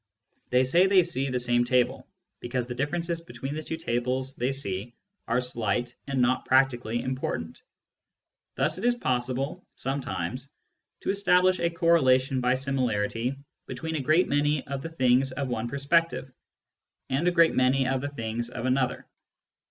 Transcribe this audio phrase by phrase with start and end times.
[0.49, 2.07] They say they see the same table,
[2.39, 4.95] because the differences between the two tables they see
[5.27, 7.61] are slight and not practically important.
[8.55, 10.49] Thus it is possible, sometimes,
[11.01, 13.35] to establish a correlation by similarity
[13.67, 16.31] between a great many of the things of one perspective,
[17.07, 19.05] and a great many of the things of another.